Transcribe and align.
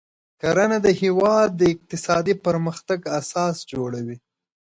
کرنه 0.41 0.77
د 0.85 0.87
هیواد 1.01 1.49
د 1.55 1.61
اقتصادي 1.73 2.33
پرمختګ 2.45 2.99
اساس 3.19 3.55
جوړوي. 3.71 4.17